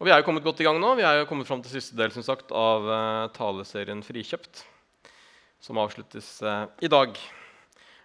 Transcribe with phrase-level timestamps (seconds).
[0.00, 0.96] Og Vi er jo kommet godt i gang nå.
[0.98, 4.64] Vi er jo kommet fram til siste del som sagt, av uh, taleserien Frikjøpt,
[5.62, 7.14] som avsluttes uh, i dag.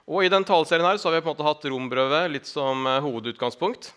[0.06, 2.86] Og I den taleserien her så har vi på en måte hatt rombrevet litt som
[2.86, 3.90] uh, hovedutgangspunkt.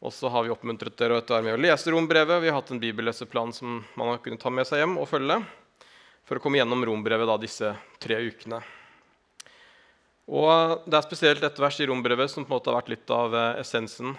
[0.00, 2.40] Og så har vi oppmuntret dere til å være med å lese rombrevet.
[2.40, 5.42] Vi har hatt en bibelleseplan som man har kunnet ta med seg hjem og følge
[6.24, 8.64] for å komme gjennom rombrevet da, disse tre ukene.
[10.32, 13.12] Og Det er spesielt et vers i rombrevet som på en måte har vært litt
[13.12, 14.16] av essensen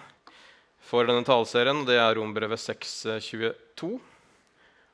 [0.85, 1.83] for denne taleserien.
[1.87, 3.95] Det er Rombrevet 6.22.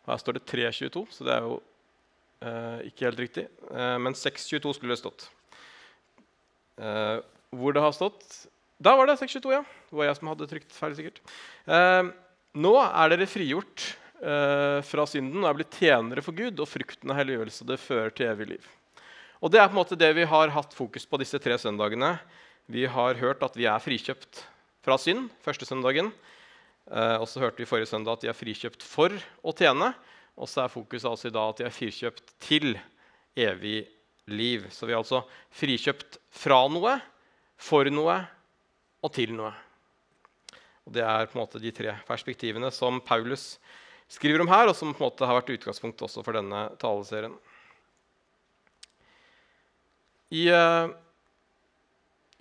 [0.08, 1.58] Her står det 3.22, så det er jo
[2.42, 3.46] eh, ikke helt riktig.
[3.70, 5.28] Eh, men 6.22 skulle det stått.
[6.82, 7.18] Eh,
[7.52, 8.24] hvor det har stått
[8.82, 9.64] Da var det 6.22, ja.
[9.92, 10.96] Det var jeg som hadde trykt feil.
[10.98, 11.20] sikkert.
[11.68, 12.12] Eh,
[12.62, 13.92] nå er dere frigjort
[14.24, 18.16] eh, fra synden og er blitt tjenere for Gud, og frukten av helliggjørelse det fører
[18.16, 18.72] til evig liv.
[19.42, 22.16] Og Det er på en måte det vi har hatt fokus på disse tre søndagene.
[22.72, 24.46] Vi har hørt at vi er frikjøpt
[24.86, 26.12] fra synd første søndagen.
[26.90, 29.14] Eh, og så hørte vi forrige søndag at de er frikjøpt for
[29.46, 29.92] å tjene.
[30.40, 32.74] Og så er fokuset altså i dag at de er frikjøpt til
[33.38, 33.84] evig
[34.32, 34.66] liv.
[34.74, 35.24] Så vi er altså
[35.58, 36.98] frikjøpt fra noe,
[37.62, 38.18] for noe
[39.02, 39.52] og til noe.
[40.88, 43.60] Og Det er på en måte de tre perspektivene som Paulus
[44.12, 47.38] skriver om her, og som på en måte har vært utgangspunkt også for denne taleserien.
[50.32, 50.90] I uh,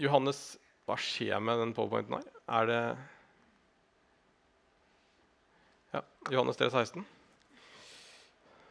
[0.01, 0.41] Johannes
[0.91, 2.39] hva skjer med den powerpointen her?
[2.51, 2.83] Er det
[5.95, 6.03] ja,
[6.34, 7.05] Johannes 3, 16.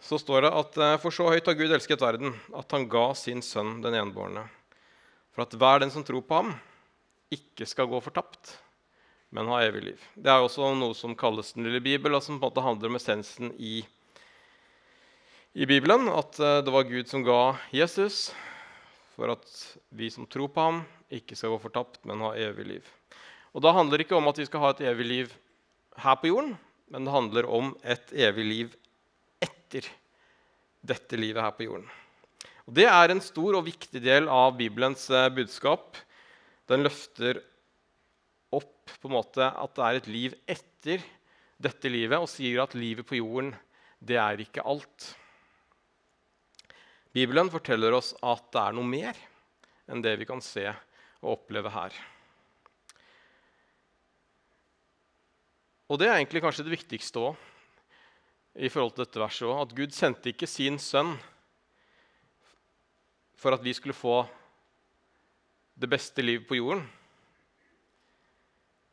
[0.03, 3.05] Så står det at eh, for så høyt har Gud elsket verden, at han ga
[3.15, 4.45] sin sønn den enbårne,
[5.35, 6.51] for at hver den som tror på ham,
[7.31, 8.57] ikke skal gå fortapt,
[9.31, 10.05] men ha evig liv.
[10.17, 12.89] Det er også noe som kalles Den lille bibel, og som på en måte handler
[12.89, 13.83] om essensen i,
[15.53, 16.09] i Bibelen.
[16.11, 18.31] At eh, det var Gud som ga Jesus
[19.19, 19.51] for at
[19.91, 22.95] vi som tror på ham, ikke skal gå fortapt, men ha evig liv.
[23.53, 25.31] Og Da handler det ikke om at vi skal ha et evig liv
[25.99, 26.53] her på jorden,
[26.89, 28.75] men det handler om et evig liv
[29.41, 29.87] etter
[30.85, 31.87] dette livet her på jorden.
[32.69, 35.97] Og Det er en stor og viktig del av Bibelens eh, budskap.
[36.69, 37.41] Den løfter
[38.53, 41.07] opp på en måte at det er et liv etter
[41.59, 43.51] dette livet, og sier at livet på jorden,
[43.99, 45.09] det er ikke alt.
[47.11, 49.17] Bibelen forteller oss at det er noe mer
[49.89, 51.95] enn det vi kan se og oppleve her.
[55.89, 57.47] Og det er egentlig kanskje det viktigste òg
[58.59, 61.15] i forhold til dette verset også, at Gud sendte ikke sin sønn
[63.39, 64.21] for at vi skulle få
[65.79, 66.83] det beste livet på jorden.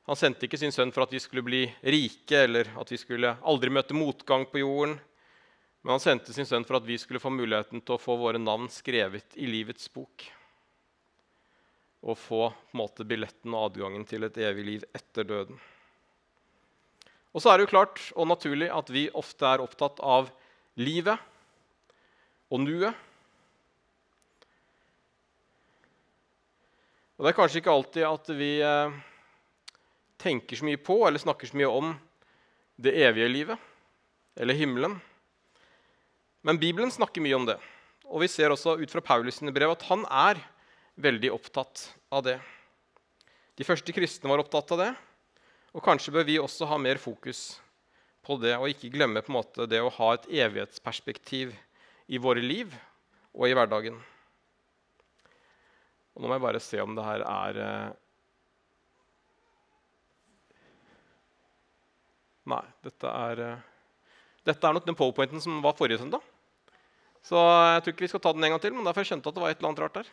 [0.06, 3.34] Han sendte ikke sin sønn for at vi skulle bli rike eller at vi skulle
[3.42, 4.94] aldri møte motgang på jorden.
[5.82, 8.38] Men han sendte sin sønn for at vi skulle få muligheten til å få våre
[8.40, 10.28] navn skrevet i livets bok
[12.06, 15.58] og få på en måte, billetten og adgangen til et evig liv etter døden.
[17.36, 20.30] Og så er det jo klart og naturlig at vi ofte er opptatt av
[20.80, 21.20] livet
[22.48, 22.96] og nuet.
[27.16, 28.96] Og det er kanskje ikke alltid at vi eh,
[30.20, 31.92] tenker så mye på eller snakker så mye om
[32.80, 33.70] det evige livet
[34.36, 34.96] eller himmelen.
[36.40, 37.56] Men Bibelen snakker mye om det.
[38.08, 40.40] Og vi ser også ut fra Paulus' sine brev at han er
[40.96, 42.38] veldig opptatt av det.
[43.56, 44.92] De første kristne var opptatt av det.
[45.76, 47.58] Og kanskje bør vi også ha mer fokus
[48.24, 51.52] på det og ikke glemme på en måte det å ha et evighetsperspektiv
[52.08, 52.72] i våre liv
[53.36, 53.98] og i hverdagen.
[56.16, 57.94] Og nå må jeg bare se om det her er eh,
[62.46, 63.64] Nei, dette er eh,
[64.46, 66.22] Dette er nok den powerpointen som var forrige søndag.
[67.26, 69.34] Så jeg tror ikke vi skal ta den en gang til, men derfor skjønte jeg
[69.34, 70.10] at det var et eller annet rart der.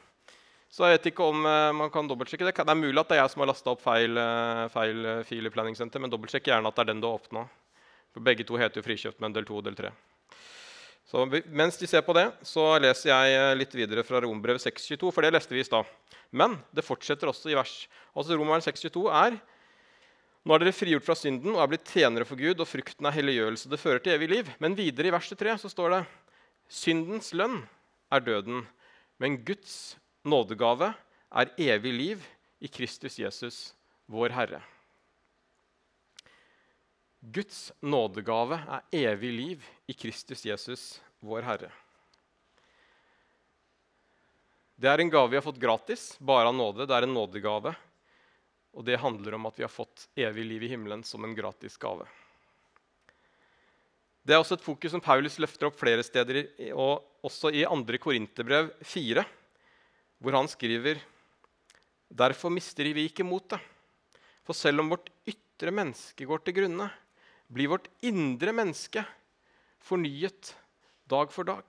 [0.73, 2.55] Så jeg vet ikke om uh, man kan dobbeltsjekke det.
[2.57, 5.19] Det er mulig at det er jeg som har lasta opp feil, uh, feil uh,
[5.27, 7.45] fil i Planning Center, men dobbeltsjekk gjerne at det er den du har åpna.
[8.13, 9.93] For begge to heter jo frikjøpt, men del 2 og del 3.
[11.13, 15.25] Så mens de ser på det, så leser jeg litt videre fra Rombrev 622, for
[15.25, 15.89] det leste vi i stad.
[16.33, 17.73] Men det fortsetter også i vers.
[18.17, 19.37] Altså Romeren 622 er
[20.43, 23.15] nå er dere frigjort fra synden og er blitt tjenere for Gud, og frukten er
[23.15, 23.69] helliggjørelse.
[23.71, 24.49] Det fører til evig liv.
[24.59, 26.05] Men videre i verset 3 så står det
[26.67, 27.61] syndens lønn
[28.11, 28.65] er døden,
[29.21, 30.93] men Guds nådegave
[31.33, 32.27] er evig liv
[32.63, 33.73] i Kristus Jesus,
[34.05, 34.61] vår Herre.
[37.19, 41.71] Guds nådegave er evig liv i Kristus Jesus, vår Herre.
[44.75, 46.87] Det er en gave vi har fått gratis, bare av nåde.
[46.87, 47.75] Det er en nådegave.
[48.73, 51.77] Og det handler om at vi har fått evig liv i himmelen som en gratis
[51.77, 52.07] gave.
[54.23, 57.99] Det er også et fokus som Paulus løfter opp flere steder, og også i 2.
[58.01, 59.23] Korinterbrev 4
[60.23, 61.01] hvor han skriver
[62.13, 63.59] Derfor mister vi ikke motet.
[64.45, 66.85] For selv om vårt ytre menneske går til grunne,
[67.49, 69.01] blir vårt indre menneske
[69.83, 70.53] fornyet
[71.09, 71.65] dag for dag.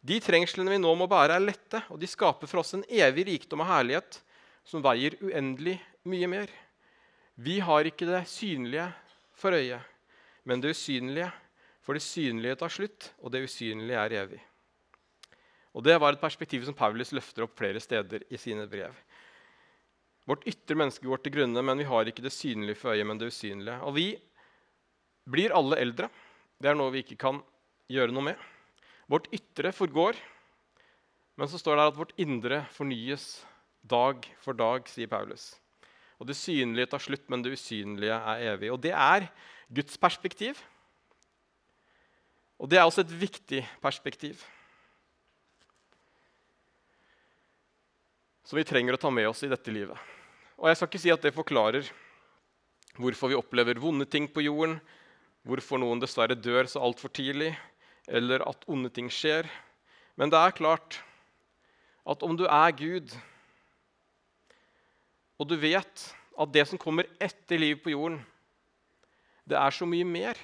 [0.00, 3.26] De trengslene vi nå må bære, er lette, og de skaper for oss en evig
[3.28, 4.20] rikdom og herlighet
[4.64, 6.52] som veier uendelig mye mer.
[7.40, 8.90] Vi har ikke det synlige
[9.36, 9.80] for øyet,
[10.44, 11.30] men det usynlige.
[11.80, 14.40] For det synlige tar slutt, og det usynlige er evig.
[15.74, 18.94] Og Det var et perspektiv som Paulus løfter opp flere steder i sine brev.
[20.26, 23.18] Vårt ytre menneske går til grunne, men vi har ikke det synlige for øyet, men
[23.18, 23.78] det usynlige.
[23.86, 24.08] Og vi
[25.30, 26.10] blir alle eldre.
[26.60, 27.40] Det er noe vi ikke kan
[27.90, 28.42] gjøre noe med.
[29.10, 30.18] Vårt ytre forgår,
[31.38, 33.40] men så står det at vårt indre fornyes
[33.90, 35.54] dag for dag, sier Paulus.
[36.20, 38.70] Og det synlige tar slutt, men det usynlige er evig.
[38.74, 39.30] Og det er
[39.72, 40.60] Guds perspektiv.
[42.60, 44.42] Og det er også et viktig perspektiv.
[48.50, 49.94] Som vi trenger å ta med oss i dette livet.
[50.58, 51.86] Og jeg skal ikke si at det forklarer
[52.98, 54.80] hvorfor vi opplever vonde ting på jorden,
[55.46, 57.52] hvorfor noen dessverre dør så altfor tidlig,
[58.10, 59.46] eller at onde ting skjer.
[60.18, 60.98] Men det er klart
[62.02, 63.14] at om du er Gud,
[65.38, 68.18] og du vet at det som kommer etter livet på jorden,
[69.46, 70.42] det er så mye mer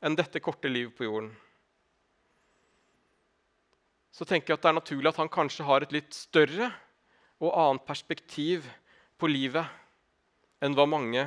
[0.00, 1.34] enn dette korte livet på jorden,
[4.20, 6.66] så tenker jeg at det er naturlig at han kanskje har et litt større
[7.40, 8.66] og annet perspektiv
[9.16, 9.64] på livet
[10.60, 11.22] enn hva mange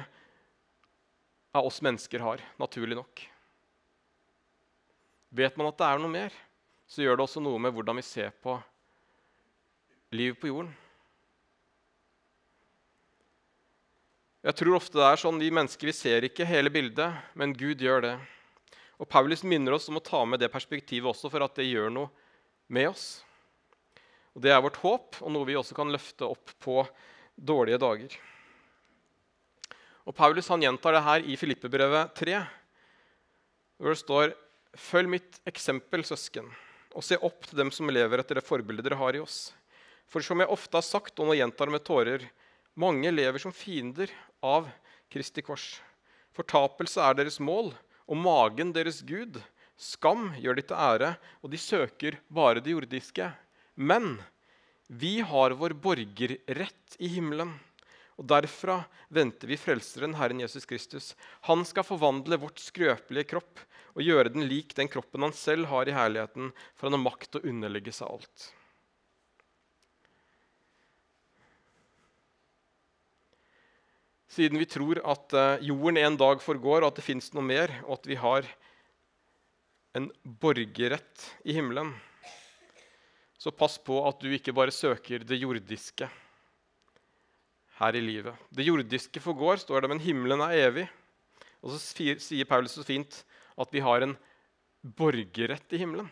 [1.57, 3.23] av oss mennesker har, naturlig nok.
[5.33, 6.37] Vet man at det er noe mer,
[6.85, 8.59] så gjør det også noe med hvordan vi ser på
[10.13, 10.69] livet på jorden.
[14.45, 17.81] Jeg tror ofte det er sånn Vi mennesker vi ser ikke hele bildet, men Gud
[17.81, 18.17] gjør det.
[19.01, 21.89] Og Paulus minner oss om å ta med det perspektivet også, for at det gjør
[21.89, 22.22] noe
[22.67, 23.23] med oss.
[24.33, 26.81] Og Det er vårt håp, og noe vi også kan løfte opp på
[27.35, 28.15] dårlige dager.
[30.03, 32.39] Og Paulus han gjentar det her i Filippebrevet 3,
[33.79, 34.33] hvor det står
[34.73, 36.47] Følg mitt eksempel, søsken,
[36.97, 39.51] og se opp til dem som lever etter det forbildet dere har i oss.
[40.09, 42.25] For som jeg ofte har sagt, og nå gjentar med tårer,
[42.73, 44.09] mange lever som fiender
[44.41, 44.65] av
[45.13, 45.75] Kristi kors.
[46.33, 47.69] Fortapelse er deres mål,
[48.09, 49.37] og magen deres Gud.
[49.83, 51.09] Skam gjør de til ære,
[51.43, 53.27] og de søker bare det jordiske.
[53.75, 54.15] Men
[54.87, 57.53] vi har vår borgerrett i himmelen.
[58.21, 58.83] Og Derfra
[59.13, 61.13] venter vi Frelseren, Herren Jesus Kristus.
[61.49, 63.63] Han skal forvandle vårt skrøpelige kropp
[63.93, 67.31] og gjøre den lik den kroppen han selv har i herligheten, for han har makt
[67.31, 68.51] til å underlegge seg alt.
[74.33, 77.73] Siden vi tror at eh, jorden en dag forgår, og at det fins noe mer,
[77.85, 78.47] og at vi har
[79.93, 81.93] en borgerrett i himmelen,
[83.37, 86.07] så pass på at du ikke bare søker det jordiske
[87.77, 88.37] her i livet.
[88.49, 90.87] Det jordiske forgår, står det, men himmelen er evig.
[91.63, 91.79] Og så
[92.17, 93.21] sier Paulus så fint
[93.59, 94.15] at vi har en
[94.83, 96.09] borgerrett i himmelen.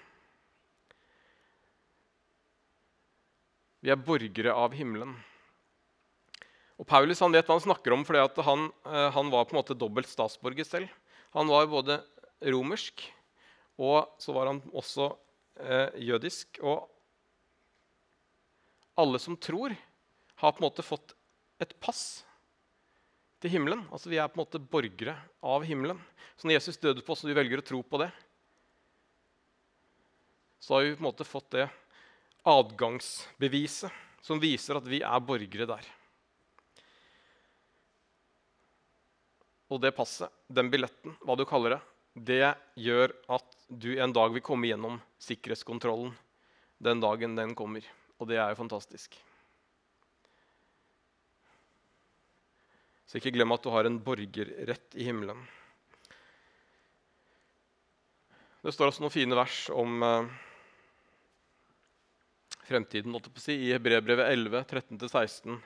[3.82, 5.16] Vi er borgere av himmelen.
[6.78, 9.62] Og Paulus han vet hva han snakker om, fordi han, eh, han, var på en
[9.62, 10.94] måte dobbelt statsborger selv.
[11.34, 12.00] Han var både
[12.42, 13.04] romersk,
[13.82, 15.08] og så var han også
[15.58, 16.60] eh, jødisk.
[16.62, 16.86] Og
[19.02, 19.74] alle som tror,
[20.42, 21.16] har på en måte fått
[21.62, 22.24] et pass
[23.42, 23.84] til himmelen.
[23.90, 26.02] Altså Vi er på en måte borgere av himmelen.
[26.38, 28.12] Så når Jesus døde på oss, og vi velger å tro på det,
[30.62, 31.68] så har vi på en måte fått det
[32.46, 35.88] adgangsbeviset som viser at vi er borgere der.
[39.72, 41.82] Og det passet, den billetten, hva du kaller det,
[42.14, 46.12] det gjør at du en dag vil komme gjennom sikkerhetskontrollen
[46.82, 47.86] den dagen den kommer.
[48.20, 49.16] Og det er jo fantastisk.
[53.08, 55.40] Så ikke glem at du har en borgerrett i himmelen.
[58.62, 60.28] Det står også noen fine vers om eh,
[62.70, 63.18] fremtiden.
[63.42, 63.56] Si.
[63.68, 65.58] I Hebrevbrevet 11, 13-16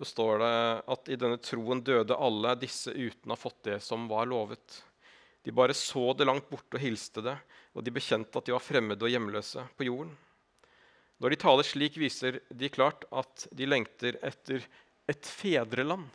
[0.00, 0.54] Det står det
[0.94, 4.80] at i denne troen døde alle disse uten å ha fått det som var lovet.
[5.42, 7.34] De bare så det langt borte og hilste det,
[7.74, 10.12] og de bekjente at de var fremmede og hjemløse på jorden.
[11.22, 14.64] Når de taler slik, viser de klart at de lengter etter
[15.10, 16.08] et fedreland.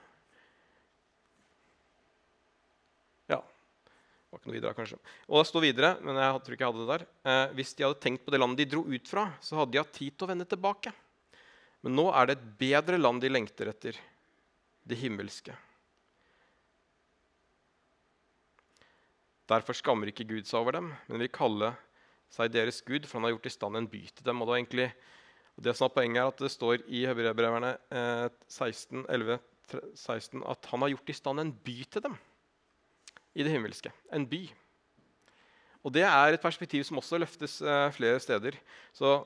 [3.31, 3.39] Ja.
[3.39, 4.99] Det var ikke noe videre, kanskje.
[5.27, 7.05] Og det står videre, men jeg tror ikke jeg hadde det der.
[7.31, 9.83] Eh, hvis de hadde tenkt på det landet de dro ut fra, så hadde de
[9.83, 10.95] hatt tid til å vende tilbake.
[11.87, 13.99] Men nå er det et bedre land de lengter etter,
[14.87, 15.55] det himmelske.
[19.47, 21.71] Derfor skammer ikke Gud seg over dem, men vil kalle
[22.33, 24.41] seg deres Gud, for han har gjort i stand en by til dem.
[24.43, 24.87] Og Det, egentlig,
[25.63, 29.39] det som er poenget er at det står i Hebrebreverne eh, 16, 11,
[29.95, 32.17] 16 at han har gjort i stand en by til dem.
[33.37, 33.91] i det himmelske.
[34.11, 34.47] En by.
[35.83, 38.57] Og Det er et perspektiv som også løftes eh, flere steder.
[38.93, 39.23] Så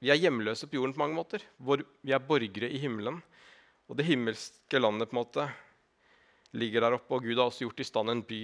[0.00, 1.40] Vi er hjemløse på jorden på mange måter.
[2.02, 3.22] Vi er borgere i himmelen.
[3.88, 5.48] Og det himmelske landet på en måte
[6.54, 8.42] ligger der oppe, og Gud har også gjort i stand en by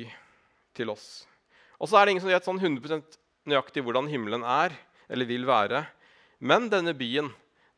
[0.76, 1.25] til oss.
[1.81, 3.19] Og så er det ingen som vet sånn 100%
[3.50, 4.75] nøyaktig hvordan himmelen er
[5.11, 5.85] eller vil være.
[6.40, 7.31] Men denne byen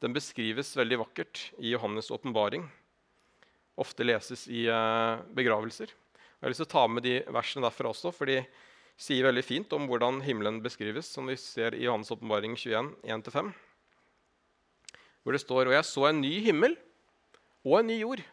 [0.02, 2.64] den beskrives veldig vakkert i Johannes' åpenbaring.
[3.78, 5.92] Ofte leses i eh, begravelser.
[5.92, 8.40] Jeg har lyst til å ta med de versene derfra også, for de
[8.98, 13.52] sier veldig fint om hvordan himmelen beskrives, som vi ser i Johannes' åpenbaring 21, 1-5.
[15.22, 16.74] Hvor det står Og jeg så en ny himmel
[17.62, 18.24] og en ny jord.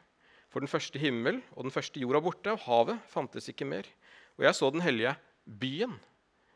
[0.49, 3.87] For den første himmel og den første jorda borte, og havet fantes ikke mer.
[4.39, 5.13] Og jeg så den hellige
[5.45, 5.97] byen,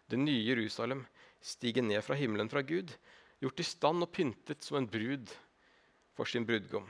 [0.10, 1.06] det nye Jerusalem,
[1.44, 2.94] stige ned fra himmelen fra Gud,
[3.44, 5.32] gjort i stand og pyntet som en brud
[6.18, 6.88] for sin brudgom.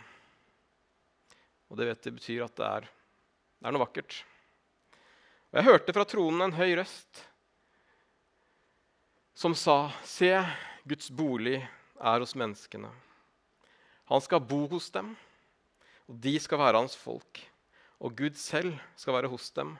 [1.72, 4.19] Og det vet det betyr at det er, det er noe vakkert.
[5.51, 7.24] Og jeg hørte fra tronen en høy røst
[9.33, 10.29] som sa, Se,
[10.86, 12.91] Guds bolig er hos menneskene.
[14.12, 15.13] Han skal bo hos dem,
[16.10, 17.41] og de skal være hans folk.
[18.03, 19.77] Og Gud selv skal være hos dem,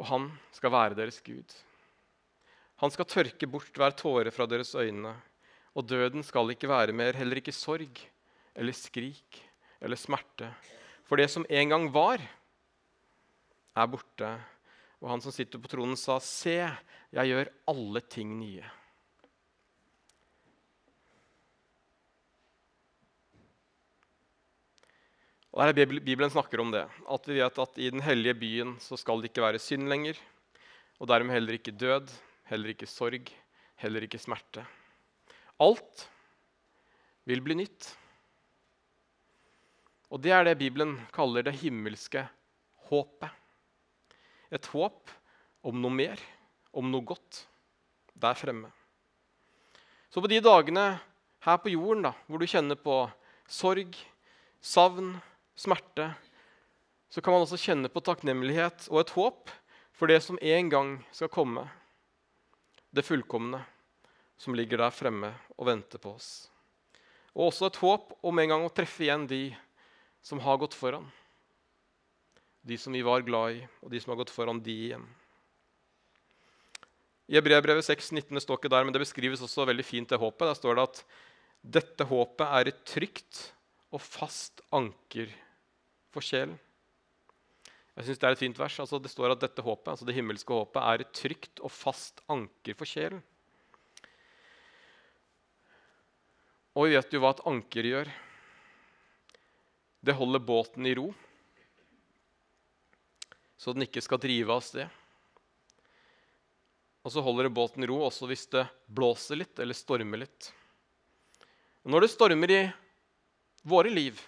[0.00, 1.56] og han skal være deres Gud.
[2.80, 5.12] Han skal tørke bort hver tåre fra deres øyne,
[5.76, 8.00] og døden skal ikke være mer, heller ikke sorg
[8.56, 9.42] eller skrik
[9.80, 10.48] eller smerte.
[11.04, 12.22] For det som en gang var,
[13.76, 14.30] er borte.
[15.00, 16.56] Og han som sitter på tronen, sa, Se,
[17.12, 18.64] jeg gjør alle ting nye.
[25.50, 26.84] Og her er Bibelen snakker om det.
[27.10, 30.18] At vi vet at i den hellige byen så skal det ikke være synd lenger.
[31.02, 32.10] Og dermed heller ikke død,
[32.46, 33.32] heller ikke sorg,
[33.82, 34.62] heller ikke smerte.
[35.60, 36.06] Alt
[37.26, 37.88] vil bli nytt.
[40.10, 42.24] Og det er det Bibelen kaller det himmelske
[42.90, 43.30] håpet.
[44.50, 45.10] Et håp
[45.66, 46.20] om noe mer,
[46.74, 47.44] om noe godt
[48.18, 48.70] der fremme.
[50.10, 50.86] Så på de dagene
[51.46, 53.04] her på jorden da, hvor du kjenner på
[53.50, 53.94] sorg,
[54.60, 55.14] savn,
[55.58, 56.12] smerte,
[57.10, 59.50] så kan man også kjenne på takknemlighet og et håp
[59.96, 61.66] for det som en gang skal komme.
[62.90, 63.60] Det fullkomne
[64.40, 66.48] som ligger der fremme og venter på oss.
[67.34, 69.50] Og også et håp om en gang å treffe igjen de
[70.24, 71.06] som har gått foran.
[72.62, 75.06] De som vi var glad i, og de som har gått foran de igjen.
[77.30, 80.48] I Hebreabrevet 6, 19 står ikke der, men det beskrives også veldig fint det håpet.
[80.50, 81.02] Der står det at
[81.78, 83.50] dette håpet er et trygt
[83.90, 85.30] og fast anker
[86.14, 86.58] for sjelen.
[87.96, 88.78] Jeg synes Det er et fint vers.
[88.80, 92.22] Altså, det står at dette håpet, altså det himmelske håpet er et trygt og fast
[92.30, 93.22] anker for sjelen.
[96.78, 98.12] Og vi vet jo hva et anker gjør.
[100.00, 101.10] Det holder båten i ro,
[103.60, 104.88] så den ikke skal drive av sted.
[107.04, 110.48] Og så holder det båten i ro også hvis det blåser litt eller stormer litt.
[111.84, 112.62] Når det stormer i
[113.62, 114.20] våre liv,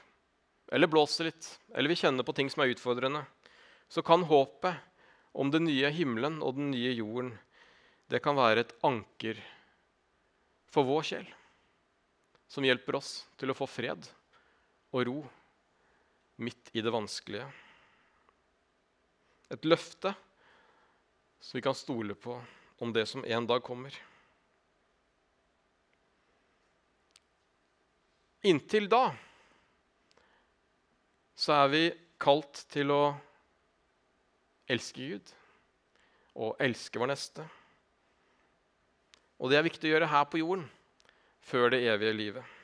[0.72, 3.24] eller blåser litt, eller vi kjenner på ting som er utfordrende,
[3.88, 4.74] så kan håpet
[5.32, 7.32] om den nye himmelen og den nye jorden
[8.12, 9.38] det kan være et anker
[10.72, 11.28] for vår sjel,
[12.48, 14.08] som hjelper oss til å få fred
[14.92, 15.18] og ro
[16.42, 17.46] midt i det vanskelige.
[19.52, 20.12] Et løfte
[21.40, 22.36] som vi kan stole på
[22.82, 23.94] om det som en dag kommer.
[28.42, 29.12] Inntil da
[31.38, 31.82] så er vi
[32.22, 33.02] kalt til å
[34.70, 35.30] elske Gud
[36.38, 37.44] og elske vår neste.
[39.42, 40.66] Og det er viktig å gjøre her på jorden
[41.42, 42.58] før det evige livet.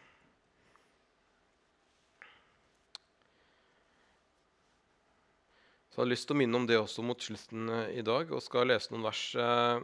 [5.90, 8.30] Så jeg har lyst til å minne om det også mot slutten eh, i dag,
[8.30, 9.80] og skal lese noen vers eh,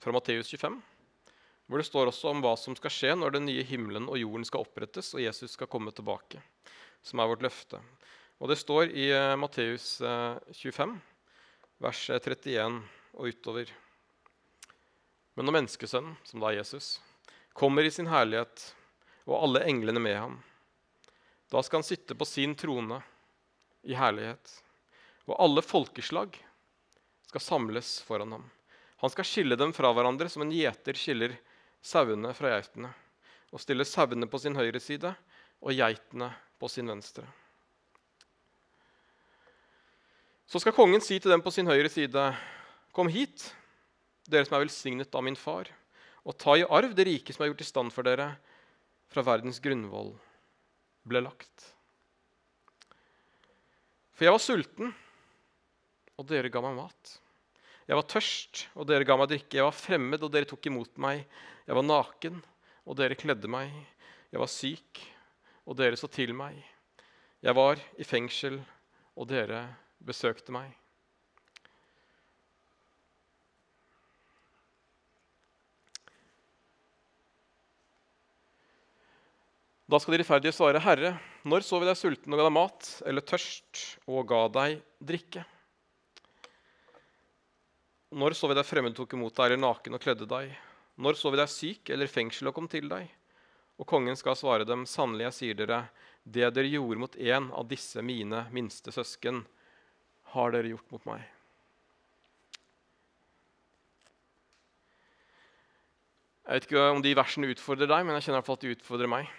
[0.00, 0.78] fra Matteus 25,
[1.66, 4.46] hvor det står også om hva som skal skje når den nye himmelen og jorden
[4.46, 6.40] skal opprettes og Jesus skal komme tilbake,
[7.02, 7.80] som er vårt løfte.
[8.38, 10.94] Og det står i uh, Matteus uh, 25,
[11.82, 12.80] vers 31
[13.16, 13.72] og utover.
[15.36, 16.96] Men når menneskesønnen, som da er Jesus,
[17.56, 18.70] kommer i sin herlighet
[19.26, 20.38] og alle englene med ham,
[21.50, 23.00] da skal han sitte på sin trone
[23.86, 24.52] i herlighet,
[25.26, 26.36] og alle folkeslag
[27.26, 28.46] skal samles foran ham.
[29.02, 31.36] Han skal skille dem fra hverandre som en gjeter skiller
[31.84, 32.92] sauene fra geitene,
[33.52, 35.12] og stille sauene på sin høyre side
[35.62, 36.30] og geitene
[36.60, 37.26] på sin venstre.
[40.46, 42.26] Så skal kongen si til dem på sin høyre side.:
[42.94, 43.48] Kom hit,
[44.30, 45.70] dere som er velsignet av min far,
[46.24, 48.36] og ta i arv det rike som er gjort i stand for dere
[49.10, 50.14] fra verdens grunnvoll
[51.06, 51.72] ble lagt.
[54.16, 54.94] For jeg var sulten,
[56.16, 57.16] og dere ga meg mat.
[57.86, 59.58] Jeg var tørst, og dere ga meg drikke.
[59.58, 61.26] Jeg var fremmed, og dere tok imot meg.
[61.66, 62.38] Jeg var naken,
[62.86, 63.72] og dere kledde meg.
[64.30, 65.00] Jeg var syk,
[65.66, 66.60] og dere så til meg.
[67.42, 68.60] Jeg var i fengsel,
[69.18, 69.64] og dere
[69.98, 70.70] besøkte meg.
[79.86, 81.12] Da skal de rettferdige svare, Herre,
[81.46, 85.44] når så vi deg sulten og ga deg mat, eller tørst og ga deg drikke?
[88.14, 90.54] Når så vi deg fremmed tok imot deg, eller naken og kledde deg?
[90.96, 93.08] Når så vi deg syk eller i fengsel og kom til deg?
[93.76, 95.80] Og kongen skal svare dem, sannelig, jeg sier dere,
[96.24, 99.42] det dere gjorde mot en av disse mine minste søsken,
[100.32, 101.26] har dere gjort mot meg.
[106.46, 108.64] Jeg vet ikke om de versene utfordrer deg, men jeg kjenner i hvert fall at
[108.64, 109.30] de utfordrer meg.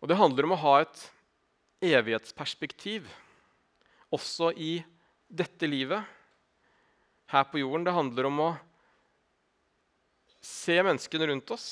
[0.00, 1.00] Og det handler om å ha et
[1.84, 3.08] evighetsperspektiv
[4.14, 4.78] også i
[5.26, 6.06] dette livet
[7.32, 7.84] her på jorden.
[7.84, 8.50] Det handler om å
[10.46, 11.66] se menneskene rundt oss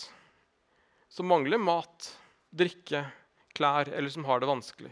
[1.09, 2.11] som mangler mat,
[2.51, 3.05] drikke,
[3.55, 4.91] klær, eller som har det vanskelig.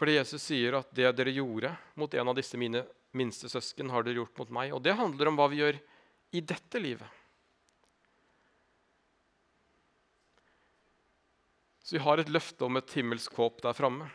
[0.00, 4.06] Fordi Jesus sier at det dere gjorde mot en av disse mine minste søsken, har
[4.06, 4.72] dere gjort mot meg.
[4.72, 5.76] Og det handler om hva vi gjør
[6.32, 7.18] i dette livet.
[11.84, 14.08] Så vi har et løfte om et himmelsk håp der framme.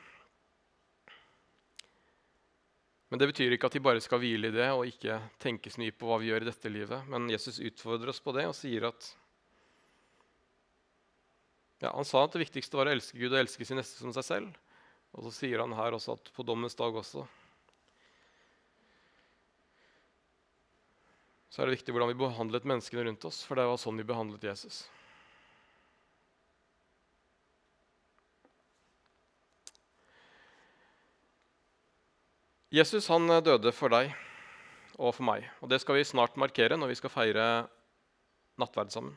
[3.09, 5.81] Men det betyr ikke at vi bare skal hvile i det og ikke tenke så
[5.81, 7.05] mye på hva vi gjør i dette livet.
[7.11, 9.11] Men Jesus utfordrer oss på det og sier at
[11.83, 14.13] ja, Han sa at det viktigste var å elske Gud og elske sin neste som
[14.15, 14.61] seg selv.
[15.13, 17.27] Og så sier han her også at på dommens dag også
[21.55, 24.03] så er det viktig hvordan vi behandlet menneskene rundt oss, for det var sånn vi
[24.03, 24.81] behandlet Jesus.
[32.73, 34.13] Jesus han eh, døde for deg
[34.95, 35.45] og for meg.
[35.61, 37.45] Og det skal vi snart markere når vi skal feire
[38.61, 39.15] nattverd sammen.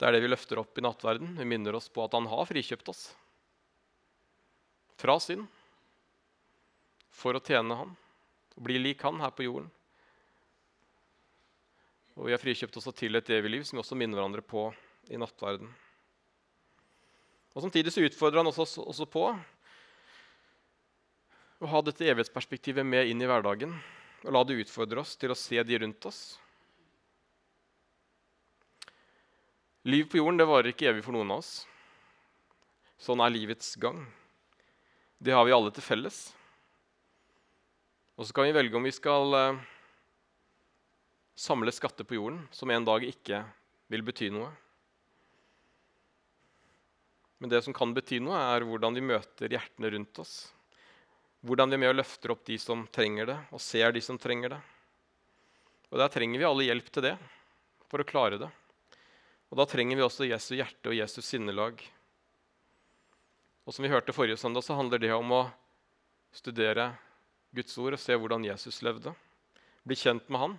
[0.00, 1.34] Det er det vi løfter opp i nattverden.
[1.36, 3.10] Vi minner oss på at han har frikjøpt oss
[5.00, 5.44] fra synd
[7.20, 7.92] for å tjene han
[8.56, 9.68] og bli lik han her på jorden.
[12.16, 14.66] Og vi har frikjøpt oss til et evig liv, som vi også minner hverandre på
[15.12, 15.68] i nattverden.
[17.54, 19.24] Og Samtidig så utfordrer han oss også på
[21.60, 23.74] å ha dette evighetsperspektivet med inn i hverdagen
[24.24, 26.20] og la det utfordre oss til å se de rundt oss.
[29.88, 31.52] Liv på jorden det varer ikke evig for noen av oss.
[33.00, 34.02] Sånn er livets gang.
[35.20, 36.18] Det har vi alle til felles.
[38.20, 39.60] Og så kan vi velge om vi skal eh,
[41.32, 43.40] samle skatter på jorden som en dag ikke
[43.92, 44.50] vil bety noe.
[47.40, 50.34] Men det som kan bety noe, er hvordan vi møter hjertene rundt oss.
[51.40, 54.18] Hvordan vi er med og løfter opp de som trenger det, og ser de som
[54.20, 54.60] trenger det.
[55.90, 57.14] Og Der trenger vi alle hjelp til det
[57.88, 58.50] for å klare det.
[59.50, 61.80] Og Da trenger vi også Jesu hjerte og Jesus sinnelag.
[63.64, 65.42] Og Som vi hørte forrige søndag, så handler det om å
[66.32, 66.92] studere
[67.56, 69.14] Guds ord og se hvordan Jesus levde.
[69.82, 70.58] Bli kjent med Han.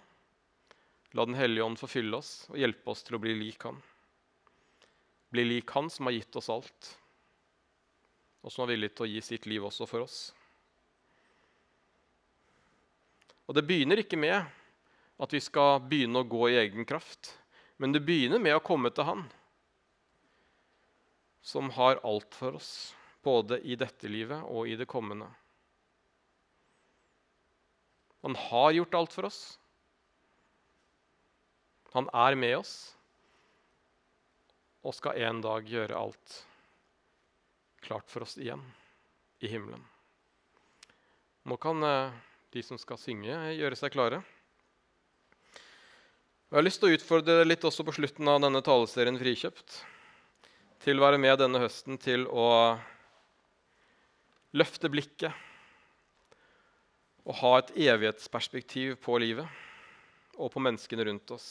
[1.14, 3.78] La Den hellige ånd forfylle oss og hjelpe oss til å bli lik Han.
[5.32, 6.98] Bli lik Han som har gitt oss alt,
[8.42, 10.32] og som er villig til å gi sitt liv også for oss.
[13.50, 14.46] Og det begynner ikke med
[15.22, 17.34] at vi skal begynne å gå i egen kraft,
[17.82, 19.28] men det begynner med å komme til Han
[21.42, 25.26] som har alt for oss, både i dette livet og i det kommende.
[28.22, 29.42] Han har gjort alt for oss.
[31.98, 32.76] Han er med oss
[34.86, 36.38] og skal en dag gjøre alt
[37.82, 38.62] klart for oss igjen
[39.42, 39.82] i himmelen.
[41.50, 42.14] Nå kan eh,
[42.52, 44.20] de som skal synge, gjøre seg klare.
[46.52, 49.78] Jeg har lyst til å utfordre dere litt også på slutten av denne taleserien Frikjøpt.
[50.84, 52.76] Til å være med denne høsten til å
[54.52, 55.32] løfte blikket
[57.24, 59.48] og ha et evighetsperspektiv på livet
[60.36, 61.48] og på menneskene rundt oss.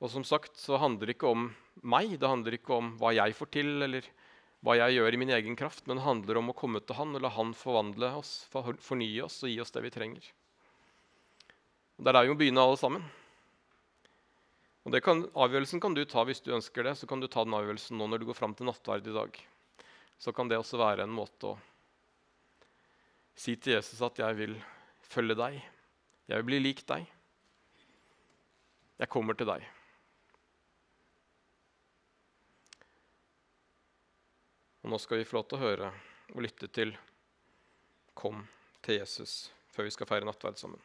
[0.00, 1.50] Og som sagt så handler det ikke om
[1.84, 4.08] meg, det handler ikke om hva jeg får til, eller
[4.64, 7.20] hva jeg gjør i min egen kraft, men handler om å komme til Han og
[7.20, 10.24] la Han forvandle oss, fornye oss og gi oss det vi trenger.
[11.98, 13.04] Og Det er der vi må begynne, alle sammen.
[14.84, 16.96] Og kan, Avgjørelsen kan du ta hvis du ønsker det.
[16.96, 19.38] Så kan du ta den avgjørelsen nå når du går fram til nattverd i dag.
[20.20, 21.58] Så kan det også være en måte å
[23.34, 24.54] si til Jesus at 'jeg vil
[25.02, 25.62] følge deg'.
[26.28, 27.06] 'Jeg vil bli lik deg'.
[28.98, 29.64] Jeg kommer til deg.
[34.84, 35.92] Og nå skal vi få lov til å høre
[36.34, 36.96] og lytte til
[38.14, 38.46] 'Kom
[38.82, 40.80] til Jesus' før vi skal feire nattverd sammen.